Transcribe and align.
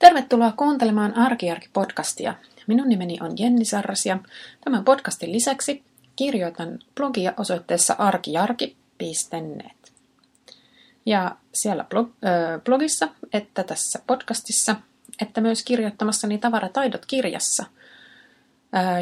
Tervetuloa 0.00 0.52
kuuntelemaan 0.52 1.14
Arkiarki-podcastia. 1.16 2.34
Minun 2.66 2.88
nimeni 2.88 3.18
on 3.20 3.38
Jenni 3.38 3.64
Sarras 3.64 4.06
ja 4.06 4.18
tämän 4.64 4.84
podcastin 4.84 5.32
lisäksi 5.32 5.82
kirjoitan 6.16 6.78
blogia 6.94 7.32
osoitteessa 7.36 7.94
arkijarki.net. 7.98 9.92
Ja 11.06 11.36
siellä 11.54 11.84
blog, 11.84 12.10
blogissa, 12.64 13.08
että 13.32 13.64
tässä 13.64 13.98
podcastissa, 14.06 14.76
että 15.22 15.40
myös 15.40 15.62
kirjoittamassani 15.62 16.38
Tavarataidot 16.38 17.06
kirjassa 17.06 17.64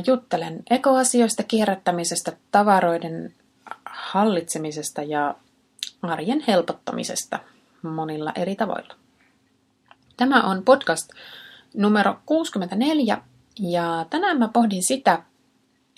juttelen 0.07 0.62
ekoasioista, 0.71 1.43
kierrättämisestä, 1.43 2.33
tavaroiden 2.51 3.35
hallitsemisesta 3.85 5.03
ja 5.03 5.35
arjen 6.03 6.45
helpottamisesta 6.49 7.39
monilla 7.83 8.33
eri 8.37 8.57
tavoilla. 8.57 8.95
Tämä 10.19 10.43
on 10.43 10.64
podcast 10.64 11.11
numero 11.74 12.19
64 12.27 13.23
ja 13.61 14.06
tänään 14.11 14.38
mä 14.38 14.48
pohdin 14.48 14.83
sitä, 14.83 15.23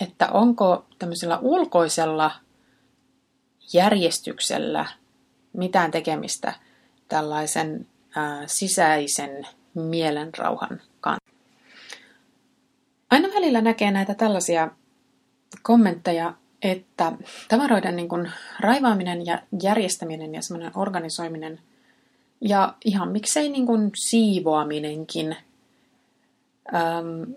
että 0.00 0.28
onko 0.28 0.86
tämmöisellä 0.98 1.38
ulkoisella 1.38 2.30
järjestyksellä 3.72 4.86
mitään 5.52 5.90
tekemistä 5.90 6.52
tällaisen 7.09 7.86
ää, 8.16 8.42
sisäisen 8.46 9.46
mielenrauhan 9.74 10.80
kanssa. 11.00 11.30
Aina 13.10 13.28
välillä 13.34 13.60
näkee 13.60 13.90
näitä 13.90 14.14
tällaisia 14.14 14.70
kommentteja, 15.62 16.34
että 16.62 17.12
tavaroiden 17.48 17.96
niin 17.96 18.09
kuin 18.09 18.32
raivaaminen 18.60 19.26
ja 19.26 19.42
järjestäminen 19.62 20.34
ja 20.34 20.42
semmoinen 20.42 20.73
organisoiminen 20.74 21.60
ja 22.40 22.74
ihan 22.84 23.08
miksei 23.08 23.48
niin 23.48 23.66
kuin 23.66 23.90
siivoaminenkin 23.94 25.36
äm, 26.74 27.34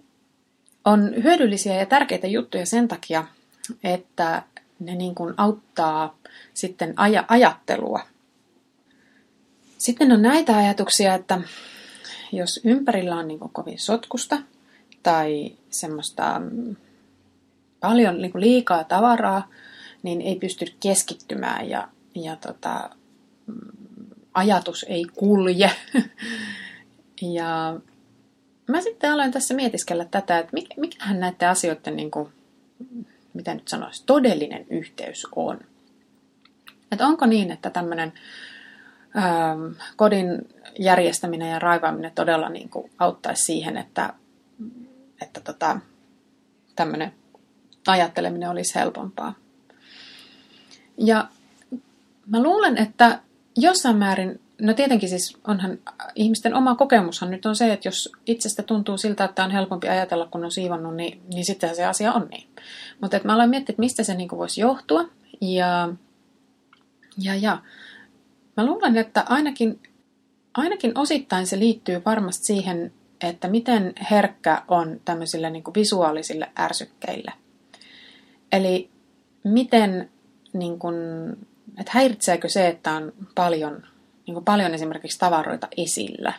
on 0.86 1.14
hyödyllisiä 1.24 1.76
ja 1.76 1.86
tärkeitä 1.86 2.28
juttuja 2.28 2.66
sen 2.66 2.88
takia, 2.88 3.26
että 3.84 4.44
ne 4.80 4.96
niin 4.96 5.16
kuin 5.16 5.34
auttaa 5.38 6.18
sitten 6.54 6.90
aj- 6.90 7.26
ajattelua. 7.28 8.00
Sitten 9.78 10.12
on 10.12 10.22
näitä 10.22 10.58
ajatuksia, 10.58 11.14
että 11.14 11.42
jos 12.32 12.60
ympärillä 12.64 13.16
on 13.16 13.28
niin 13.28 13.40
kuin 13.40 13.54
kovin 13.54 13.80
sotkusta 13.80 14.38
tai 15.04 15.52
semmoista 15.70 16.40
mm, 16.40 16.76
paljon 17.80 18.22
niin 18.22 18.32
kuin 18.32 18.42
liikaa 18.42 18.84
tavaraa, 18.84 19.50
niin 20.04 20.22
ei 20.22 20.36
pysty 20.36 20.66
keskittymään 20.80 21.70
ja, 21.70 21.88
ja 22.16 22.36
tota, 22.36 22.90
ajatus 24.34 24.86
ei 24.90 25.06
kulje. 25.14 25.72
ja 27.22 27.80
mä 28.68 28.82
sitten 28.82 29.12
aloin 29.12 29.32
tässä 29.32 29.54
mietiskellä 29.54 30.06
tätä, 30.06 30.40
että 30.40 30.54
mikähän 30.78 31.20
näiden 31.20 31.50
asioiden, 31.50 31.96
niin 31.96 32.12
kuin, 32.12 32.30
mitä 33.34 33.54
nyt 33.54 33.68
sanoisi, 33.68 34.04
todellinen 34.06 34.66
yhteys 34.70 35.28
on. 35.36 35.60
Että 36.92 37.08
onko 37.08 37.26
niin, 37.26 37.52
että 37.52 37.70
tämmöinen 37.70 38.14
ähm, 39.18 39.74
kodin 39.96 40.48
järjestäminen 40.80 41.50
ja 41.52 41.60
raivaaminen 41.60 42.12
todella 42.16 42.50
niin 42.50 42.70
kuin 42.70 42.92
auttaisi 43.00 43.44
siihen, 43.44 43.78
että, 43.78 44.14
että 45.22 45.42
tota, 45.42 45.80
tämmöinen 46.76 47.14
ajatteleminen 47.88 48.50
olisi 48.50 48.76
helpompaa. 48.76 49.34
Ja 50.98 51.28
mä 52.28 52.44
luulen, 52.44 52.78
että 52.78 53.20
jossain 53.58 53.98
määrin, 53.98 54.40
no 54.62 54.74
tietenkin 54.74 55.10
siis 55.10 55.38
onhan 55.48 55.80
ihmisten 56.16 56.56
oma 56.56 56.76
kokemushan 56.76 57.32
nyt 57.32 57.46
on 57.46 57.56
se, 57.56 57.74
että 57.74 57.88
jos 57.88 58.12
itsestä 58.26 58.64
tuntuu 58.64 58.98
siltä, 58.98 59.24
että 59.24 59.44
on 59.44 59.52
helpompi 59.52 59.90
ajatella, 59.90 60.28
kun 60.32 60.46
on 60.46 60.52
siivonnut, 60.52 60.96
niin, 60.96 61.22
niin 61.34 61.46
sitten 61.46 61.76
se 61.76 61.86
asia 61.86 62.14
on 62.14 62.28
niin. 62.32 62.48
Mutta 63.02 63.20
mä 63.24 63.34
aloin 63.34 63.50
miettiä, 63.50 63.74
että 63.74 63.80
mistä 63.80 64.04
se 64.04 64.14
niinku 64.14 64.38
voisi 64.38 64.62
johtua. 64.62 65.10
Ja, 65.42 65.90
ja, 67.22 67.36
ja 67.36 67.62
mä 68.58 68.66
luulen, 68.66 68.98
että 68.98 69.24
ainakin, 69.30 69.80
ainakin 70.54 70.98
osittain 70.98 71.48
se 71.48 71.60
liittyy 71.60 72.02
varmasti 72.06 72.46
siihen, 72.46 72.94
että 73.22 73.48
miten 73.48 73.94
herkkä 74.12 74.64
on 74.68 75.02
tämmöisille 75.06 75.50
niin 75.50 75.64
kuin 75.64 75.76
visuaalisille 75.76 76.52
ärsykkeille. 76.60 77.34
Eli 78.52 78.90
miten 79.44 80.10
niin 80.54 80.80
kuin, 80.80 80.96
että 81.80 81.92
häiritseekö 81.96 82.50
se, 82.50 82.68
että 82.68 82.92
on 82.92 83.14
paljon, 83.36 83.84
niin 84.28 84.34
kuin 84.34 84.46
paljon 84.46 84.74
esimerkiksi 84.74 85.20
tavaroita 85.20 85.68
esillä. 85.78 86.34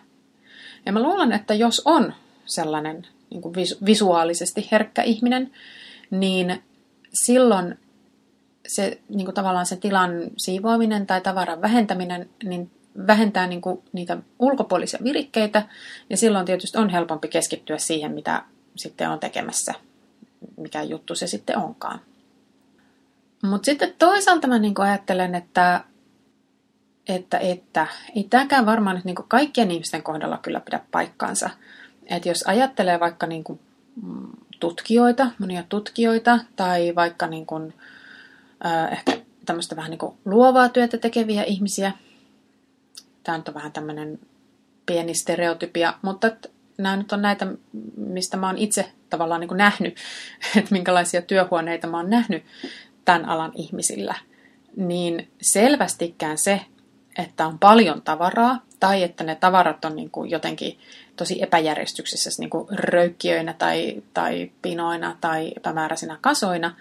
Ja 0.87 0.93
mä 0.93 1.03
luulen, 1.03 1.33
että 1.33 1.55
jos 1.55 1.83
on 1.85 2.15
sellainen 2.45 3.07
niin 3.31 3.43
kuin 3.43 3.55
visuaalisesti 3.87 4.69
herkkä 4.73 5.03
ihminen, 5.03 5.53
niin 6.11 6.63
silloin 7.25 7.79
se 8.69 8.99
niin 9.09 9.25
kuin 9.25 9.35
tavallaan 9.35 9.67
se 9.67 9.77
tilan 9.77 10.11
siivoaminen 10.37 11.07
tai 11.07 11.21
tavaran 11.21 11.63
vähentäminen 11.63 12.31
niin 12.45 12.71
vähentää 13.07 13.47
niin 13.47 13.61
kuin 13.61 13.83
niitä 13.93 14.19
ulkopuolisia 14.39 15.01
virikkeitä 15.05 15.63
ja 16.11 16.17
silloin 16.17 16.47
tietysti 16.47 16.79
on 16.79 16.91
helpompi 16.91 17.29
keskittyä 17.29 17.79
siihen, 17.79 18.13
mitä 18.13 18.43
sitten 18.77 19.11
on 19.11 19.21
tekemässä, 19.21 19.75
mikä 20.57 20.83
juttu 20.83 21.15
se 21.15 21.27
sitten 21.27 21.59
onkaan. 21.59 22.01
Mutta 23.45 23.67
sitten 23.67 23.95
toisaalta 23.99 24.49
mä 24.49 24.59
niinku 24.59 24.83
ajattelen, 24.83 25.35
että, 25.35 25.85
että, 27.09 27.39
että 27.39 27.87
ei 28.17 28.25
tämäkään 28.25 28.67
varmaan 28.67 28.97
nyt 28.97 29.05
niinku 29.05 29.25
kaikkien 29.29 29.71
ihmisten 29.71 30.03
kohdalla 30.03 30.39
kyllä 30.39 30.61
pidä 30.61 30.81
paikkaansa. 30.91 31.51
Että 32.07 32.29
jos 32.29 32.45
ajattelee 32.47 33.01
vaikka 33.01 33.27
niinku 33.27 33.61
tutkijoita, 34.61 35.31
monia 35.39 35.65
tutkijoita, 35.69 36.39
tai 36.57 36.95
vaikka 36.95 37.27
niinku, 37.27 37.73
äh, 38.67 38.93
ehkä 38.93 39.13
tämmöistä 39.47 39.77
vähän 39.77 39.91
niinku 39.91 40.17
luovaa 40.25 40.69
työtä 40.69 40.99
tekeviä 40.99 41.45
ihmisiä, 41.45 41.93
tämä 43.23 43.39
nyt 43.39 43.49
on 43.49 43.55
vähän 43.55 43.73
tämmöinen 43.73 44.19
pieni 44.87 45.15
stereotypia, 45.15 45.95
mutta 46.03 46.31
nämä 46.79 46.97
nyt 46.97 47.13
on 47.13 47.23
näitä, 47.23 47.47
mistä 47.97 48.37
mä 48.37 48.47
oon 48.47 48.59
itse 48.59 48.93
tavallaan 49.11 49.41
niin 49.41 49.57
nähnyt, 49.57 49.97
että 50.57 50.73
minkälaisia 50.73 51.23
työhuoneita 51.23 51.87
mä 51.87 51.97
oon 51.97 52.11
nähnyt 52.11 52.43
tämän 53.05 53.25
alan 53.25 53.53
ihmisillä, 53.55 54.15
niin 54.77 55.29
selvästikään 55.41 56.39
se, 56.39 56.61
että 57.19 57.47
on 57.47 57.59
paljon 57.59 58.03
tavaraa 58.03 58.63
tai 58.81 59.03
että 59.03 59.25
ne 59.25 59.35
tavarat 59.35 59.85
on 59.85 59.97
niin 59.97 60.11
kuin 60.11 60.31
jotenkin 60.31 60.79
tosi 61.17 61.43
epäjärjestyksessä 61.43 62.31
niin 62.39 62.51
kuin 62.51 62.67
röykkiöinä 62.71 63.53
tai, 63.53 64.03
tai 64.15 64.51
pinoina 64.63 65.17
tai 65.21 65.53
epämääräisinä 65.57 66.19
kasoina, 66.21 66.77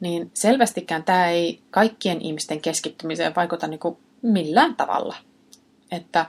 niin 0.00 0.30
selvästikään 0.34 1.04
tämä 1.04 1.28
ei 1.28 1.60
kaikkien 1.70 2.20
ihmisten 2.20 2.60
keskittymiseen 2.60 3.34
vaikuta 3.34 3.66
niin 3.66 3.80
kuin 3.80 3.96
millään 4.22 4.76
tavalla. 4.76 5.16
Että 5.90 6.26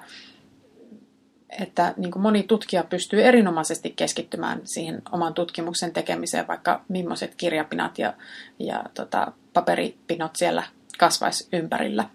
että 1.50 1.94
niin 1.97 2.12
kuin 2.12 2.24
moni 2.24 2.44
tutkija 2.44 2.84
pystyy 2.84 3.24
erinomaisesti 3.24 3.94
keskittymään 3.96 4.62
siihen 4.63 5.02
oman 5.12 5.34
tutkimuksen 5.34 5.94
tekemiseen, 5.94 6.47
vaikka 6.47 6.85
millaiset 6.88 7.35
kirjapinat 7.35 8.00
ja, 8.00 8.13
ja 8.59 8.84
tota, 8.94 9.31
paperipinot 9.53 10.35
siellä 10.35 10.63
kasvaisi 10.97 11.47
ympärillä. 11.53 12.09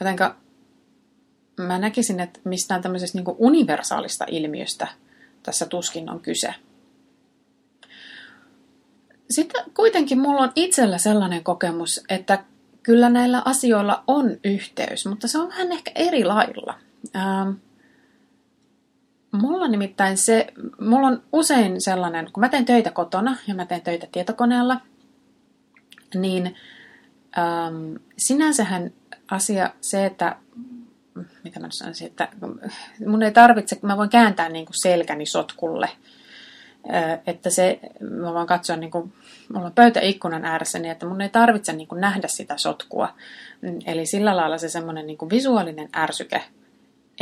Jotenka 0.00 0.36
mä 1.56 1.78
näkisin, 1.78 2.20
että 2.20 2.40
mistään 2.44 2.82
tämmöisestä 2.82 3.18
niin 3.18 3.36
universaalista 3.38 4.24
ilmiöstä 4.28 4.88
tässä 5.42 5.66
tuskin 5.66 6.10
on 6.10 6.20
kyse. 6.20 6.54
Sitten 9.30 9.64
kuitenkin 9.74 10.20
mulla 10.20 10.42
on 10.42 10.52
itsellä 10.54 10.98
sellainen 10.98 11.44
kokemus, 11.44 12.04
että 12.08 12.44
kyllä 12.82 13.08
näillä 13.08 13.42
asioilla 13.44 14.04
on 14.06 14.36
yhteys, 14.44 15.06
mutta 15.06 15.28
se 15.28 15.38
on 15.38 15.48
vähän 15.48 15.72
ehkä 15.72 15.90
eri 15.94 16.24
lailla. 16.24 16.78
Ähm, 17.16 17.50
mulla 19.32 19.68
nimittäin 19.68 20.18
se, 20.18 20.46
mulla 20.80 21.06
on 21.06 21.22
usein 21.32 21.80
sellainen, 21.80 22.32
kun 22.32 22.40
mä 22.40 22.48
teen 22.48 22.64
töitä 22.64 22.90
kotona 22.90 23.36
ja 23.46 23.54
mä 23.54 23.66
teen 23.66 23.80
töitä 23.80 24.06
tietokoneella, 24.12 24.80
niin 26.14 26.56
ähm, 27.38 27.94
sinänsähän 28.18 28.92
asia 29.30 29.70
se, 29.80 30.06
että 30.06 30.36
mitä 31.44 31.60
mä 31.60 31.68
sanoisin, 31.70 32.06
että 32.06 32.28
mun 33.06 33.22
ei 33.22 33.32
tarvitse, 33.32 33.78
mä 33.82 33.96
voin 33.96 34.10
kääntää 34.10 34.48
niin 34.48 34.66
kuin 34.66 34.82
selkäni 34.82 35.26
sotkulle. 35.26 35.88
Äh, 36.94 37.18
että 37.26 37.50
se, 37.50 37.80
mä 38.00 38.34
voin 38.34 38.46
katsoa, 38.46 38.76
niin 38.76 38.90
kuin, 38.90 39.12
mulla 39.52 39.66
on 39.66 39.72
pöytä 39.72 40.00
ikkunan 40.00 40.44
ääressä, 40.44 40.78
niin 40.78 40.92
että 40.92 41.06
mun 41.06 41.20
ei 41.20 41.28
tarvitse 41.28 41.72
niin 41.72 41.88
kuin 41.88 42.00
nähdä 42.00 42.28
sitä 42.28 42.56
sotkua. 42.56 43.14
Eli 43.86 44.06
sillä 44.06 44.36
lailla 44.36 44.58
se 44.58 44.68
semmoinen 44.68 45.06
niin 45.06 45.18
visuaalinen 45.30 45.88
ärsyke 45.96 46.42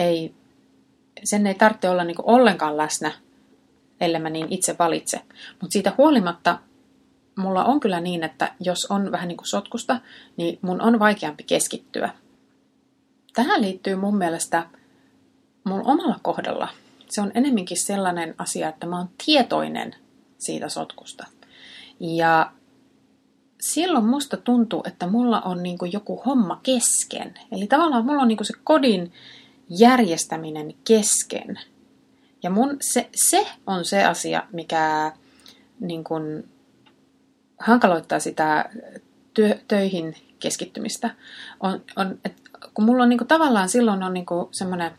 ei, 0.00 0.34
sen 1.24 1.46
ei 1.46 1.54
tarvitse 1.54 1.90
olla 1.90 2.04
niin 2.04 2.16
ollenkaan 2.22 2.76
läsnä, 2.76 3.12
ellei 4.00 4.20
mä 4.20 4.30
niin 4.30 4.46
itse 4.50 4.76
valitse. 4.78 5.20
Mutta 5.60 5.72
siitä 5.72 5.92
huolimatta 5.98 6.58
mulla 7.36 7.64
on 7.64 7.80
kyllä 7.80 8.00
niin, 8.00 8.24
että 8.24 8.54
jos 8.60 8.86
on 8.90 9.12
vähän 9.12 9.28
niin 9.28 9.36
kuin 9.36 9.48
sotkusta, 9.48 10.00
niin 10.36 10.58
mun 10.62 10.80
on 10.82 10.98
vaikeampi 10.98 11.42
keskittyä. 11.42 12.10
Tähän 13.34 13.60
liittyy 13.60 13.96
mun 13.96 14.16
mielestä 14.16 14.66
mulla 15.64 15.84
omalla 15.84 16.16
kohdalla 16.22 16.68
se 17.10 17.20
on 17.20 17.32
enemminkin 17.34 17.76
sellainen 17.76 18.34
asia, 18.38 18.68
että 18.68 18.86
mä 18.86 18.98
oon 18.98 19.08
tietoinen 19.24 19.94
siitä 20.38 20.68
sotkusta. 20.68 21.26
Ja 22.00 22.52
silloin 23.60 24.04
musta 24.04 24.36
tuntuu, 24.36 24.82
että 24.86 25.06
mulla 25.06 25.40
on 25.40 25.62
niin 25.62 25.78
joku 25.92 26.22
homma 26.26 26.60
kesken. 26.62 27.34
Eli 27.52 27.66
tavallaan 27.66 28.04
mulla 28.04 28.22
on 28.22 28.28
niin 28.28 28.44
se 28.44 28.54
kodin 28.64 29.12
järjestäminen 29.70 30.74
kesken. 30.84 31.60
Ja 32.42 32.50
mun, 32.50 32.76
se, 32.80 33.08
se 33.14 33.46
on 33.66 33.84
se 33.84 34.04
asia, 34.04 34.42
mikä 34.52 35.12
niin 35.80 36.04
kuin 36.04 36.48
hankaloittaa 37.58 38.20
sitä 38.20 38.70
työ, 39.34 39.58
töihin 39.68 40.14
keskittymistä. 40.38 41.10
On, 41.60 41.82
on, 41.96 42.18
et, 42.24 42.32
kun 42.74 42.84
mulla 42.84 43.02
on 43.02 43.08
niin 43.08 43.18
kuin, 43.18 43.28
tavallaan 43.28 43.68
silloin 43.68 44.02
on 44.02 44.14
niin 44.14 44.26
semmoinen 44.50 44.90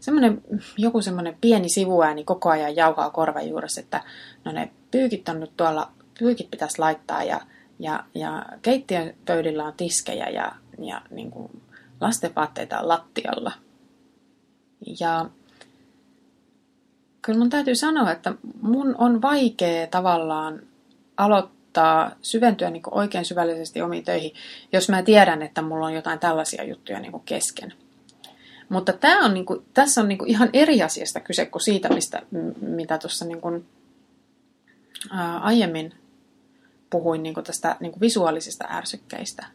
semmoinen, 0.00 0.42
joku 0.76 1.02
semmoinen 1.02 1.36
pieni 1.40 1.68
sivuääni 1.68 2.24
koko 2.24 2.50
ajan 2.50 2.76
jauhaa 2.76 3.10
korvan 3.10 3.48
juuressa, 3.48 3.80
että 3.80 4.04
no 4.44 4.52
ne 4.52 4.70
pyykit 4.90 5.28
on 5.28 5.40
nyt 5.40 5.56
tuolla, 5.56 5.90
pyykit 6.18 6.50
pitäisi 6.50 6.78
laittaa 6.78 7.24
ja, 7.24 7.40
ja, 7.78 8.04
ja 8.14 8.46
keittiön 8.62 9.14
pöydillä 9.24 9.64
on 9.64 9.72
tiskejä 9.76 10.28
ja, 10.28 10.52
ja 10.78 11.02
niin 11.10 11.30
kuin 11.30 11.62
lasten 12.00 12.34
vaatteita 12.34 12.80
on 12.80 12.88
lattialla. 12.88 13.52
Ja 15.00 15.30
kyllä 17.22 17.38
mun 17.38 17.50
täytyy 17.50 17.74
sanoa, 17.76 18.12
että 18.12 18.32
mun 18.60 18.94
on 18.98 19.22
vaikea 19.22 19.86
tavallaan 19.86 20.62
aloittaa, 21.16 22.10
syventyä 22.22 22.70
niin 22.70 22.82
oikein 22.90 23.24
syvällisesti 23.24 23.82
omiin 23.82 24.04
töihin, 24.04 24.32
jos 24.72 24.88
mä 24.88 25.02
tiedän, 25.02 25.42
että 25.42 25.62
mulla 25.62 25.86
on 25.86 25.94
jotain 25.94 26.18
tällaisia 26.18 26.64
juttuja 26.64 27.00
niin 27.00 27.20
kesken. 27.24 27.72
Mutta 28.68 28.92
tämä 28.92 29.24
on, 29.24 29.34
niin 29.34 29.46
kuin, 29.46 29.64
tässä 29.74 30.00
on 30.00 30.08
niin 30.08 30.18
kuin 30.18 30.30
ihan 30.30 30.50
eri 30.52 30.82
asiasta 30.82 31.20
kyse 31.20 31.46
kuin 31.46 31.62
siitä, 31.62 31.88
mistä, 31.88 32.22
mitä 32.60 32.98
tuossa 32.98 33.24
niin 33.24 33.40
kuin, 33.40 33.66
ää, 35.10 35.38
aiemmin 35.38 35.94
puhuin 36.90 37.22
niin 37.22 37.34
kuin 37.34 37.44
tästä 37.44 37.76
niin 37.80 37.92
kuin 37.92 38.00
visuaalisista 38.00 38.64
ärsykkeistä. 38.70 39.46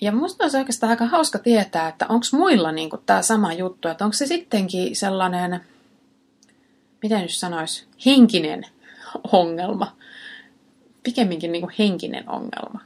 Ja 0.00 0.12
musta 0.12 0.44
olisi 0.44 0.56
oikeastaan 0.56 0.90
aika 0.90 1.06
hauska 1.06 1.38
tietää, 1.38 1.88
että 1.88 2.06
onko 2.08 2.26
muilla 2.32 2.72
niin 2.72 2.90
tämä 3.06 3.22
sama 3.22 3.52
juttu, 3.52 3.88
että 3.88 4.04
onko 4.04 4.14
se 4.14 4.26
sittenkin 4.26 4.96
sellainen, 4.96 5.60
miten 7.02 7.20
nyt 7.22 7.34
sanoisi, 7.34 7.86
henkinen 8.06 8.66
ongelma. 9.32 9.96
Pikemminkin 11.02 11.52
niin 11.52 11.62
kuin 11.62 11.74
henkinen 11.78 12.28
ongelma. 12.28 12.80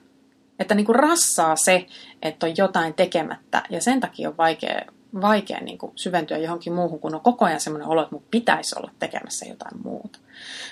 Että 0.59 0.75
niin 0.75 0.87
kuin 0.87 0.97
rassaa 0.97 1.57
se, 1.57 1.87
että 2.23 2.47
on 2.47 2.57
jotain 2.57 2.95
tekemättä 2.95 3.63
ja 3.71 3.81
sen 3.81 4.01
takia 4.01 4.29
on 4.29 4.37
vaikea, 4.37 4.81
vaikea 5.21 5.61
niin 5.61 5.79
kuin 5.79 5.93
syventyä 5.97 6.39
johonkin 6.39 6.73
muuhun, 6.73 7.01
kun 7.01 7.15
on 7.15 7.21
koko 7.21 7.45
ajan 7.45 7.61
semmoinen 7.61 7.89
olo, 7.89 8.03
että 8.03 8.15
mun 8.15 8.25
pitäisi 8.31 8.75
olla 8.79 8.91
tekemässä 8.99 9.47
jotain 9.47 9.83
muuta. 9.83 10.19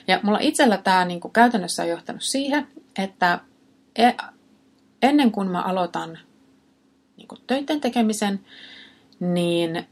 Ja 0.08 0.20
mulla 0.22 0.38
itsellä 0.40 0.76
tämä 0.76 1.04
niin 1.04 1.20
kuin 1.20 1.32
käytännössä 1.32 1.82
on 1.82 1.88
johtanut 1.88 2.22
siihen, 2.22 2.68
että 2.98 3.40
e, 3.96 4.10
ennen 5.02 5.32
kuin 5.32 5.48
mä 5.48 5.62
aloitan 5.62 6.18
niin 7.18 7.28
kuin 7.28 7.40
töiden 7.46 7.80
tekemisen, 7.80 8.40
niin 9.20 9.86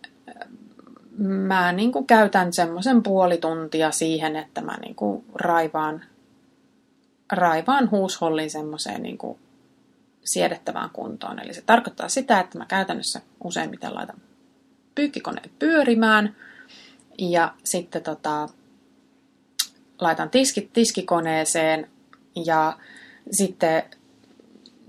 mä 1.19 1.73
niin 1.73 1.93
kuin 1.93 2.07
käytän 2.07 2.53
semmoisen 2.53 3.03
puoli 3.03 3.39
tuntia 3.39 3.91
siihen, 3.91 4.37
että 4.37 4.61
mä 4.61 4.77
niin 4.77 4.95
kuin 4.95 5.25
raivaan, 5.35 6.05
raivaan 7.33 7.91
huushollin 7.91 8.51
semmoiseen 8.51 9.03
niin 9.03 9.19
kuin 9.19 9.39
siedettävään 10.25 10.91
kuntoon. 10.91 11.39
Eli 11.39 11.55
se 11.55 11.63
tarkoittaa 11.63 12.09
sitä, 12.09 12.41
että 12.41 12.59
mä 12.59 12.67
käytännössä 12.67 13.21
useimmiten 13.45 13.95
laitan 13.95 14.21
pyykkikoneen 14.95 15.51
pyörimään 15.59 16.37
ja 17.19 17.55
sitten 17.65 18.03
tota, 18.03 18.49
laitan 20.01 20.31
tiskit 20.31 20.73
tiskikoneeseen 20.73 21.91
ja 22.47 22.79
sitten 23.31 23.83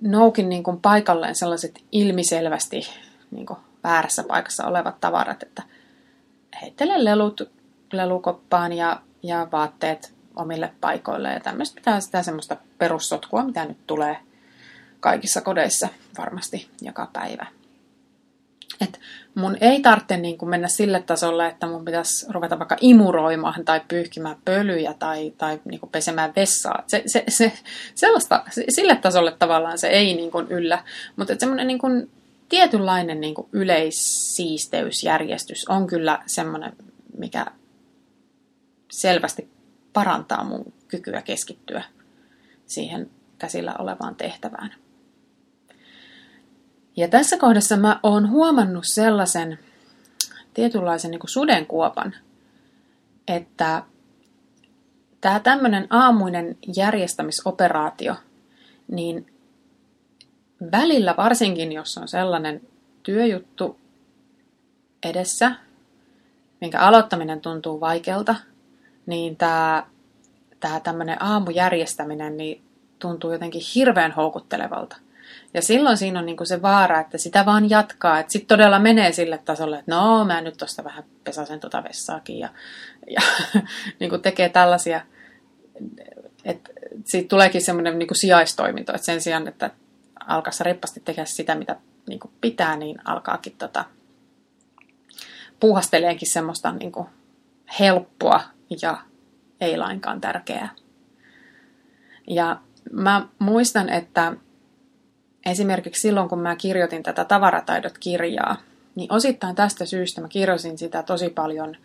noukin 0.02 0.50
niin 0.50 0.64
kuin 0.64 0.82
paikalleen 0.82 1.36
sellaiset 1.36 1.84
ilmiselvästi 1.92 2.90
niin 3.32 3.46
kuin 3.46 3.60
väärässä 3.84 4.24
paikassa 4.24 4.68
olevat 4.68 5.00
tavarat, 5.02 5.44
että 5.44 5.64
heittelen 6.62 7.06
lelut 7.06 7.42
lelukoppaan 7.94 8.74
ja, 8.74 9.02
ja 9.24 9.48
vaatteet 9.52 10.14
omille 10.36 10.74
paikoille 10.82 11.34
ja 11.34 11.40
tämmöistä 11.40 11.76
pitää 11.76 12.00
sitä 12.00 12.24
semmoista 12.24 12.58
perussotkua, 12.78 13.44
mitä 13.44 13.66
nyt 13.66 13.88
tulee 13.88 14.18
kaikissa 15.00 15.42
kodeissa 15.42 15.88
varmasti 16.18 16.70
joka 16.82 17.10
päivä. 17.14 17.46
Et 18.82 19.00
mun 19.36 19.58
ei 19.62 19.82
tarvitse 19.82 20.18
niin 20.18 20.38
kuin 20.38 20.50
mennä 20.50 20.68
sille 20.68 21.02
tasolle, 21.02 21.48
että 21.48 21.68
mun 21.68 21.86
pitäisi 21.86 22.26
ruveta 22.30 22.60
vaikka 22.60 22.78
imuroimaan 22.82 23.66
tai 23.66 23.82
pyyhkimään 23.88 24.38
pölyjä 24.46 24.94
tai, 24.94 25.34
tai 25.38 25.60
niin 25.66 25.80
kuin 25.80 25.90
pesemään 25.90 26.34
vessaa. 26.36 26.84
Se, 26.88 27.04
se, 27.06 27.24
se, 27.28 27.54
sellaista, 27.96 28.44
sille 28.70 28.96
tasolle 28.96 29.36
tavallaan 29.40 29.78
se 29.78 29.88
ei 29.88 30.16
niin 30.16 30.32
kuin 30.32 30.48
yllä, 30.48 30.84
mutta 31.16 31.34
semmoinen 31.40 31.68
niin 31.68 32.10
tietynlainen 32.50 33.22
niin 33.22 33.36
kuin 33.36 33.48
yleissiisteysjärjestys 33.52 35.66
on 35.70 35.88
kyllä 35.88 36.24
semmoinen, 36.26 36.74
mikä 37.18 37.46
selvästi 38.92 39.50
parantaa 39.94 40.44
mun 40.44 40.74
kykyä 40.88 41.22
keskittyä 41.22 41.84
siihen 42.66 43.10
käsillä 43.38 43.76
olevaan 43.80 44.16
tehtävään. 44.16 44.87
Ja 46.98 47.08
tässä 47.08 47.38
kohdassa 47.38 47.78
mä 47.78 48.00
oon 48.04 48.30
huomannut 48.30 48.84
sellaisen 48.94 49.60
tietynlaisen 50.54 51.12
niin 51.12 51.20
sudenkuopan, 51.26 52.16
että 53.28 53.84
tämä 55.22 55.40
tämmöinen 55.40 55.88
aamuinen 55.90 56.58
järjestämisoperaatio, 56.76 58.16
niin 58.88 59.34
välillä 60.72 61.14
varsinkin, 61.18 61.72
jos 61.72 61.98
on 61.98 62.08
sellainen 62.08 62.62
työjuttu 63.04 63.80
edessä, 65.04 65.52
minkä 66.62 66.80
aloittaminen 66.80 67.42
tuntuu 67.42 67.80
vaikealta, 67.80 68.36
niin 69.06 69.38
tämä, 69.38 69.88
tämä 70.60 70.80
tämmöinen 70.80 71.24
aamujärjestäminen 71.24 72.38
niin 72.38 72.62
tuntuu 73.00 73.32
jotenkin 73.32 73.62
hirveän 73.76 74.12
houkuttelevalta. 74.12 74.98
Ja 75.54 75.62
silloin 75.62 75.98
siinä 75.98 76.20
on 76.20 76.26
niin 76.26 76.38
kuin 76.38 76.48
se 76.48 76.62
vaara, 76.62 77.00
että 77.00 77.18
sitä 77.18 77.46
vaan 77.46 77.70
jatkaa. 77.70 78.20
Että 78.20 78.32
sitten 78.32 78.48
todella 78.48 78.80
menee 78.80 79.12
sille 79.12 79.38
tasolle, 79.38 79.80
että 79.80 79.96
no 79.96 80.26
mä 80.26 80.42
nyt 80.42 80.58
tuosta 80.58 80.84
vähän 80.84 81.04
pesasen 81.24 81.60
tuota 81.60 81.84
vessaakin. 81.84 82.40
Ja, 82.40 82.50
ja 83.10 83.22
niin 84.00 84.10
kuin 84.10 84.22
tekee 84.22 84.50
tällaisia, 84.50 85.02
että 86.46 86.70
siitä 87.06 87.28
tuleekin 87.28 87.62
semmoinen 87.62 88.00
niin 88.00 88.08
kuin 88.08 88.18
sijaistoiminto. 88.18 88.94
Että 88.96 89.06
sen 89.06 89.22
sijaan, 89.22 89.48
että 89.48 89.72
alkaisi 90.28 90.64
reppasti 90.64 91.00
tehdä 91.00 91.26
sitä, 91.26 91.56
mitä 91.56 91.76
niin 92.08 92.20
kuin 92.20 92.32
pitää, 92.42 92.78
niin 92.78 92.98
alkaakin 93.06 93.56
tota, 93.58 93.86
puuhasteleenkin 95.60 96.32
semmoista 96.32 96.72
niin 96.72 96.92
kuin 96.92 97.08
helppoa 97.80 98.42
ja 98.82 98.98
ei 99.62 99.78
lainkaan 99.78 100.22
tärkeää. 100.22 100.70
Ja 102.28 102.62
mä 102.92 103.28
muistan, 103.40 103.90
että 103.90 104.34
esimerkiksi 105.48 106.02
silloin, 106.02 106.30
kun 106.30 106.40
mä 106.40 106.56
kirjoitin 106.56 107.04
tätä 107.04 107.26
Tavarataidot-kirjaa, 107.26 108.58
niin 108.96 109.14
osittain 109.14 109.56
tästä 109.56 109.86
syystä 109.86 110.22
mä 110.22 110.28
kirjoitin 110.28 110.78
sitä 110.78 111.04
tosi 111.04 111.30
paljon 111.30 111.76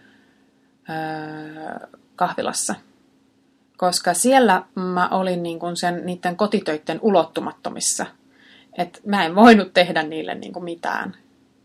öö, 0.90 1.88
kahvilassa. 2.16 2.75
Koska 3.76 4.14
siellä 4.14 4.62
mä 4.75 5.09
olin 5.09 5.42
niin 5.42 5.59
kuin 5.59 5.76
sen, 5.76 6.07
niiden 6.07 6.37
kotitöiden 6.37 6.99
ulottumattomissa. 7.02 8.07
Että 8.78 9.00
mä 9.07 9.25
en 9.25 9.35
voinut 9.35 9.75
tehdä 9.75 10.02
niille 10.02 10.35
niin 10.35 10.52
kuin 10.52 10.64
mitään. 10.64 11.16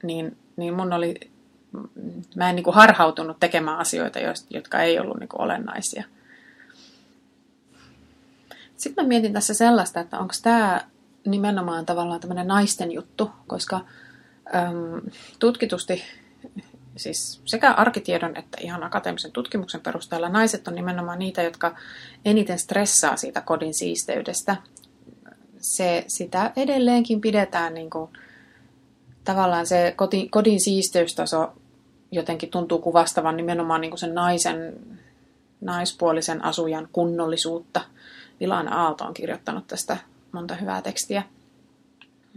Niin, 0.04 0.38
niin 0.58 0.74
mun 0.74 0.94
oli, 0.94 1.16
mä 2.36 2.50
en 2.50 2.56
niin 2.56 2.63
kuin 2.63 2.75
harhautunut 2.75 3.39
tekemään 3.39 3.80
asioita, 3.80 4.20
jotka 4.50 4.82
ei 4.82 5.00
ollut 5.00 5.20
niin 5.20 5.30
kuin 5.30 5.42
olennaisia. 5.42 6.04
Sitten 8.77 9.06
mä 9.06 9.08
mietin 9.08 9.34
tässä 9.34 9.54
sellaista, 9.54 10.00
että 10.00 10.20
onko 10.20 10.34
tämä 10.44 10.82
nimenomaan 11.27 11.86
tavallaan 11.86 12.19
tämmöinen 12.19 12.48
naisten 12.48 12.91
juttu, 12.91 13.31
koska 13.48 13.75
äm, 14.55 15.01
tutkitusti 15.39 16.03
siis 16.96 17.41
sekä 17.46 17.72
arkitiedon 17.72 18.38
että 18.38 18.57
ihan 18.62 18.84
akateemisen 18.84 19.31
tutkimuksen 19.31 19.81
perusteella 19.81 20.29
naiset 20.29 20.67
on 20.67 20.75
nimenomaan 20.75 21.19
niitä, 21.19 21.43
jotka 21.43 21.75
eniten 22.25 22.60
stressaa 22.60 23.17
siitä 23.17 23.41
kodin 23.41 23.74
siisteydestä. 23.74 24.55
Se, 25.60 26.03
sitä 26.07 26.51
edelleenkin 26.55 27.22
pidetään 27.22 27.74
niin 27.74 27.89
kuin, 27.89 28.12
tavallaan 29.24 29.65
se 29.65 29.93
kodin, 29.98 30.31
kodin 30.31 30.62
siisteystaso 30.62 31.53
jotenkin 32.12 32.50
tuntuu 32.50 32.79
kuvastavan 32.79 33.38
nimenomaan 33.38 33.81
niin 33.81 33.91
kuin 33.91 34.00
sen 34.00 34.15
naisen, 34.15 34.74
naispuolisen 35.62 36.46
asujan 36.46 36.89
kunnollisuutta. 36.91 37.81
Ilana 38.39 38.84
Aalto 38.84 39.05
on 39.05 39.13
kirjoittanut 39.13 39.67
tästä 39.67 39.98
monta 40.31 40.55
hyvää 40.55 40.81
tekstiä, 40.81 41.24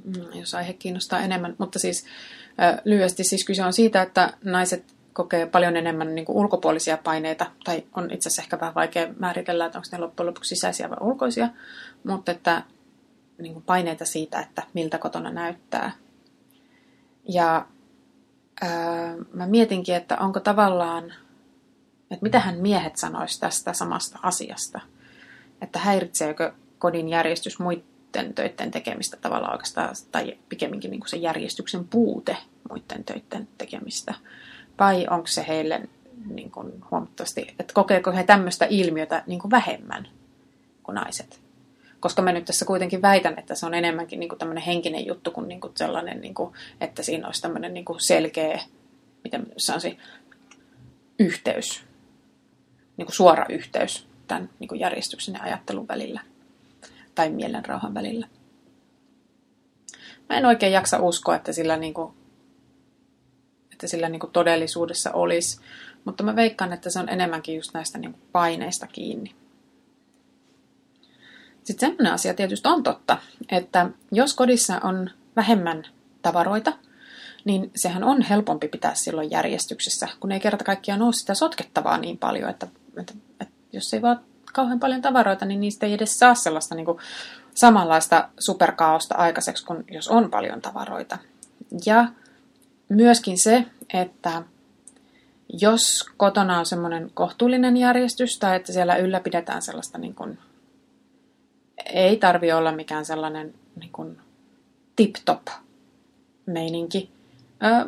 mm, 0.04 0.40
jos 0.40 0.54
aihe 0.54 0.72
kiinnostaa 0.72 1.20
enemmän. 1.20 1.56
Mutta 1.58 1.78
siis 1.78 2.06
Lyhyesti 2.84 3.24
siis 3.24 3.44
kyse 3.44 3.64
on 3.64 3.72
siitä, 3.72 4.02
että 4.02 4.32
naiset 4.44 4.94
kokee 5.12 5.46
paljon 5.46 5.76
enemmän 5.76 6.14
niin 6.14 6.24
kuin 6.24 6.36
ulkopuolisia 6.36 6.98
paineita, 7.04 7.46
tai 7.64 7.84
on 7.96 8.10
itse 8.10 8.28
asiassa 8.28 8.42
ehkä 8.42 8.60
vähän 8.60 8.74
vaikea 8.74 9.08
määritellä, 9.18 9.66
että 9.66 9.78
onko 9.78 9.88
ne 9.92 9.98
loppujen 9.98 10.26
lopuksi 10.26 10.54
sisäisiä 10.54 10.90
vai 10.90 10.96
ulkoisia, 11.00 11.48
mutta 12.04 12.32
että 12.32 12.62
niin 13.38 13.52
kuin 13.52 13.64
paineita 13.64 14.04
siitä, 14.04 14.40
että 14.40 14.62
miltä 14.74 14.98
kotona 14.98 15.30
näyttää. 15.30 15.92
Ja 17.28 17.66
ää, 18.60 19.16
mä 19.32 19.46
mietinkin, 19.46 19.94
että 19.94 20.16
onko 20.16 20.40
tavallaan, 20.40 21.04
että 22.10 22.22
mitä 22.22 22.40
hän 22.40 22.58
miehet 22.58 22.96
sanoisi 22.96 23.40
tästä 23.40 23.72
samasta 23.72 24.18
asiasta. 24.22 24.80
Että 25.62 25.78
häiritseekö 25.78 26.52
kodin 26.80 27.08
järjestys 27.08 27.58
muiden 27.58 28.34
töiden 28.34 28.70
tekemistä 28.70 29.16
tavallaan 29.16 29.52
oikeastaan, 29.52 29.94
tai 30.12 30.38
pikemminkin 30.48 30.90
niin 30.90 31.00
kuin 31.00 31.08
se 31.08 31.16
järjestyksen 31.16 31.84
puute 31.84 32.36
muiden 32.70 33.04
töiden 33.04 33.48
tekemistä. 33.58 34.14
Vai 34.78 35.06
onko 35.10 35.26
se 35.26 35.44
heille 35.48 35.80
niin 36.26 36.50
kuin 36.50 36.72
huomattavasti, 36.90 37.54
että 37.58 37.74
kokeeko 37.74 38.12
he 38.12 38.24
tämmöistä 38.24 38.66
ilmiötä 38.70 39.22
niin 39.26 39.40
kuin 39.40 39.50
vähemmän 39.50 40.08
kuin 40.82 40.94
naiset? 40.94 41.40
Koska 42.00 42.22
mä 42.22 42.32
nyt 42.32 42.44
tässä 42.44 42.64
kuitenkin 42.64 43.02
väitän, 43.02 43.38
että 43.38 43.54
se 43.54 43.66
on 43.66 43.74
enemmänkin 43.74 44.20
niin 44.20 44.28
kuin 44.28 44.38
tämmöinen 44.38 44.64
henkinen 44.64 45.06
juttu 45.06 45.30
kuin, 45.30 45.48
niin 45.48 45.60
kuin 45.60 45.72
sellainen, 45.76 46.20
niin 46.20 46.34
kuin, 46.34 46.54
että 46.80 47.02
siinä 47.02 47.26
olisi 47.26 47.42
tämmöinen 47.42 47.74
niin 47.74 47.84
kuin 47.84 48.00
selkeä, 48.00 48.60
miten 49.24 49.46
sanoisin, 49.56 49.98
yhteys, 51.18 51.84
niin 52.96 53.06
kuin 53.06 53.16
suora 53.16 53.46
yhteys 53.48 54.06
tämän 54.28 54.50
niin 54.58 54.68
kuin 54.68 54.80
järjestyksen 54.80 55.34
ja 55.34 55.42
ajattelun 55.42 55.88
välillä 55.88 56.20
tai 57.14 57.30
mielenrauhan 57.30 57.94
välillä. 57.94 58.28
Mä 60.28 60.36
en 60.36 60.46
oikein 60.46 60.72
jaksa 60.72 60.98
uskoa, 60.98 61.36
että 61.36 61.52
sillä, 61.52 61.76
niin 61.76 61.94
kuin, 61.94 62.14
että 63.72 63.86
sillä 63.86 64.08
niin 64.08 64.20
kuin 64.20 64.32
todellisuudessa 64.32 65.12
olisi, 65.12 65.60
mutta 66.04 66.22
mä 66.22 66.36
veikkaan, 66.36 66.72
että 66.72 66.90
se 66.90 66.98
on 66.98 67.08
enemmänkin 67.08 67.56
just 67.56 67.74
näistä 67.74 67.98
niin 67.98 68.12
kuin 68.12 68.22
paineista 68.32 68.86
kiinni. 68.86 69.34
Sitten 71.64 71.88
sellainen 71.88 72.12
asia 72.12 72.34
tietysti 72.34 72.68
on 72.68 72.82
totta, 72.82 73.18
että 73.48 73.90
jos 74.12 74.34
kodissa 74.34 74.80
on 74.84 75.10
vähemmän 75.36 75.82
tavaroita, 76.22 76.72
niin 77.44 77.70
sehän 77.76 78.04
on 78.04 78.22
helpompi 78.22 78.68
pitää 78.68 78.94
silloin 78.94 79.30
järjestyksessä, 79.30 80.08
kun 80.20 80.32
ei 80.32 80.40
kerta 80.40 80.64
kaikkiaan 80.64 81.02
ole 81.02 81.12
sitä 81.12 81.34
sotkettavaa 81.34 81.98
niin 81.98 82.18
paljon, 82.18 82.50
että, 82.50 82.66
että, 82.96 83.12
että 83.40 83.54
jos 83.72 83.94
ei 83.94 84.02
vaan 84.02 84.20
kauhean 84.52 84.80
paljon 84.80 85.02
tavaroita, 85.02 85.44
niin 85.44 85.60
niistä 85.60 85.86
ei 85.86 85.92
edes 85.92 86.18
saa 86.18 86.34
sellaista 86.34 86.74
niin 86.74 86.86
kuin 86.86 86.98
samanlaista 87.54 88.28
superkaosta 88.38 89.14
aikaiseksi 89.14 89.64
kuin 89.64 89.84
jos 89.90 90.08
on 90.08 90.30
paljon 90.30 90.60
tavaroita. 90.60 91.18
Ja 91.86 92.08
myöskin 92.88 93.42
se, 93.42 93.66
että 93.94 94.42
jos 95.60 95.82
kotona 96.16 96.58
on 96.58 96.66
semmoinen 96.66 97.10
kohtuullinen 97.14 97.76
järjestys 97.76 98.38
tai 98.38 98.56
että 98.56 98.72
siellä 98.72 98.96
ylläpidetään 98.96 99.62
sellaista 99.62 99.98
niin 99.98 100.14
kuin 100.14 100.38
ei 101.86 102.16
tarvi 102.16 102.52
olla 102.52 102.72
mikään 102.72 103.04
sellainen 103.04 103.54
niin 103.80 103.92
kuin 103.92 104.18
tip-top 104.96 105.46
meininki, 106.46 107.10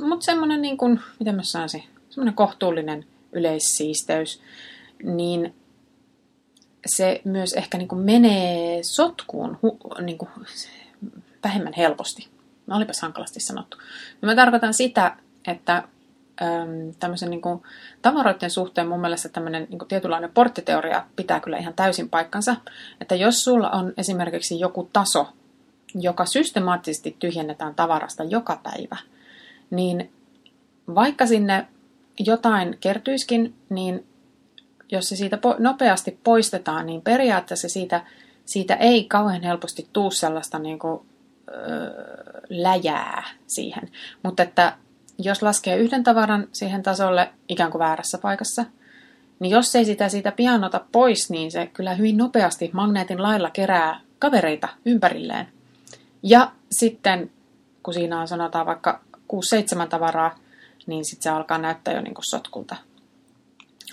mutta 0.08 0.24
semmoinen, 0.24 0.62
niin 0.62 0.76
kuin, 0.76 1.00
miten 1.18 1.34
mä 1.34 1.42
sanoisin, 1.42 1.84
semmoinen 2.10 2.34
kohtuullinen 2.34 3.06
yleissiisteys, 3.32 4.40
niin 5.02 5.54
se 6.86 7.20
myös 7.24 7.52
ehkä 7.52 7.78
niin 7.78 7.88
kuin 7.88 8.00
menee 8.00 8.82
sotkuun 8.82 9.58
hu, 9.62 9.78
niin 10.00 10.18
kuin, 10.18 10.30
vähemmän 11.44 11.72
helposti. 11.76 12.28
No 12.66 12.76
olipas 12.76 13.00
hankalasti 13.02 13.40
sanottu. 13.40 13.76
Ja 14.22 14.26
mä 14.26 14.34
tarkoitan 14.34 14.74
sitä, 14.74 15.16
että 15.46 15.82
tämmöisen 16.98 17.30
niin 17.30 17.42
kuin, 17.42 17.62
tavaroiden 18.02 18.50
suhteen 18.50 18.88
mun 18.88 19.00
mielestä 19.00 19.28
tämmöinen 19.28 19.66
niin 19.70 19.78
kuin, 19.78 19.88
tietynlainen 19.88 20.30
porttiteoria 20.34 21.06
pitää 21.16 21.40
kyllä 21.40 21.58
ihan 21.58 21.74
täysin 21.74 22.08
paikkansa. 22.08 22.56
Että 23.00 23.14
jos 23.14 23.44
sulla 23.44 23.70
on 23.70 23.92
esimerkiksi 23.96 24.60
joku 24.60 24.90
taso, 24.92 25.28
joka 25.94 26.26
systemaattisesti 26.26 27.16
tyhjennetään 27.18 27.74
tavarasta 27.74 28.24
joka 28.24 28.60
päivä, 28.62 28.96
niin 29.70 30.12
vaikka 30.94 31.26
sinne 31.26 31.66
jotain 32.18 32.76
kertyiskin, 32.80 33.54
niin 33.68 34.06
jos 34.92 35.08
se 35.08 35.16
siitä 35.16 35.38
nopeasti 35.58 36.18
poistetaan, 36.24 36.86
niin 36.86 37.02
periaatteessa 37.02 37.68
siitä, 37.68 38.04
siitä 38.44 38.74
ei 38.74 39.04
kauhean 39.04 39.42
helposti 39.42 39.88
tuu 39.92 40.10
sellaista 40.10 40.58
niin 40.58 40.78
kuin, 40.78 41.00
öö, 41.48 42.40
läjää 42.48 43.24
siihen. 43.46 43.90
Mutta 44.22 44.42
että 44.42 44.76
jos 45.18 45.42
laskee 45.42 45.76
yhden 45.76 46.04
tavaran 46.04 46.48
siihen 46.52 46.82
tasolle 46.82 47.30
ikään 47.48 47.70
kuin 47.70 47.78
väärässä 47.78 48.18
paikassa, 48.18 48.64
niin 49.40 49.50
jos 49.50 49.74
ei 49.74 49.84
sitä 49.84 50.08
siitä 50.08 50.32
pian 50.32 50.64
ota 50.64 50.80
pois, 50.92 51.30
niin 51.30 51.50
se 51.50 51.66
kyllä 51.66 51.94
hyvin 51.94 52.16
nopeasti 52.16 52.70
magneetin 52.72 53.22
lailla 53.22 53.50
kerää 53.50 54.00
kavereita 54.18 54.68
ympärilleen. 54.84 55.48
Ja 56.22 56.52
sitten, 56.70 57.30
kun 57.82 57.94
siinä 57.94 58.20
on 58.20 58.28
sanotaan 58.28 58.66
vaikka 58.66 59.00
6-7 59.84 59.88
tavaraa, 59.88 60.38
niin 60.86 61.04
sitten 61.04 61.22
se 61.22 61.30
alkaa 61.30 61.58
näyttää 61.58 61.94
jo 61.94 62.00
niin 62.00 62.14
kuin 62.14 62.24
sotkulta. 62.24 62.76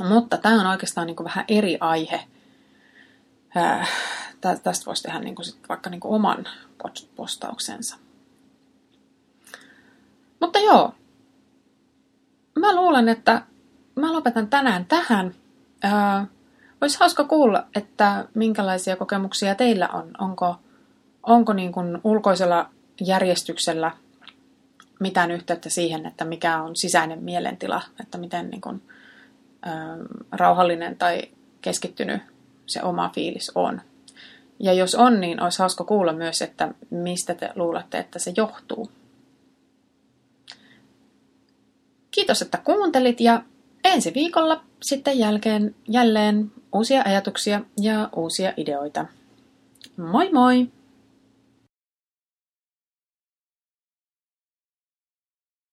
Mutta 0.08 0.38
tämä 0.38 0.62
on 0.62 0.68
oikeastaan 0.68 1.08
niin 1.08 1.16
kuin 1.16 1.26
vähän 1.26 1.46
eri 1.48 1.78
aihe. 1.82 2.24
Tästä 4.42 4.86
voisi 4.86 5.04
tehdä 5.04 5.20
niin 5.20 5.36
kuin 5.36 5.46
sit 5.46 5.70
vaikka 5.70 5.90
niin 5.90 6.00
kuin 6.00 6.16
oman 6.16 6.46
postauksensa. 7.16 7.98
Mutta 10.40 10.60
joo, 10.60 10.94
mä 12.60 12.76
luulen, 12.76 13.10
että 13.10 13.42
mä 13.96 14.14
lopetan 14.14 14.48
tänään 14.48 14.86
tähän. 14.86 15.36
Olisi 16.82 17.00
hauska 17.00 17.24
kuulla, 17.24 17.68
että 17.76 18.26
minkälaisia 18.34 18.96
kokemuksia 18.96 19.56
teillä 19.56 19.88
on. 19.88 20.12
Onko, 20.20 20.56
onko 21.24 21.54
niin 21.54 21.72
kuin 21.72 22.02
ulkoisella 22.04 22.70
järjestyksellä 23.02 23.92
mitään 25.00 25.32
yhteyttä 25.32 25.70
siihen, 25.70 26.06
että 26.06 26.26
mikä 26.26 26.62
on 26.62 26.76
sisäinen 26.76 27.24
mielentila, 27.24 27.82
että 28.00 28.18
miten 28.18 28.50
niin 28.50 28.62
kuin, 28.62 28.82
rauhallinen 30.32 30.98
tai 30.98 31.22
keskittynyt 31.62 32.22
se 32.66 32.84
oma 32.84 33.12
fiilis 33.16 33.52
on. 33.56 33.82
Ja 34.60 34.74
jos 34.74 34.96
on, 34.96 35.22
niin 35.22 35.44
olisi 35.44 35.60
hauska 35.60 35.84
kuulla 35.84 36.14
myös, 36.14 36.42
että 36.42 36.74
mistä 36.90 37.34
te 37.34 37.50
luulette, 37.56 37.98
että 37.98 38.20
se 38.20 38.34
johtuu. 38.38 38.92
Kiitos, 42.12 42.42
että 42.42 42.58
kuuntelit 42.58 43.22
ja 43.22 43.44
ensi 43.84 44.14
viikolla 44.14 44.64
sitten 44.82 45.20
jälkeen 45.20 45.76
jälleen 45.88 46.52
uusia 46.74 47.02
ajatuksia 47.06 47.62
ja 47.82 48.10
uusia 48.16 48.54
ideoita. 48.58 49.06
Moi 49.98 50.32
moi! 50.34 50.68